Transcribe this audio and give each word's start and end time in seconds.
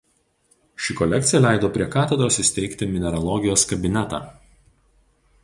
Ši 0.85 0.95
kolekcija 1.01 1.41
leido 1.43 1.69
prie 1.75 1.87
katedros 1.97 2.41
įsteigti 2.45 2.89
mineralogijos 2.95 3.67
kabinetą. 3.75 4.23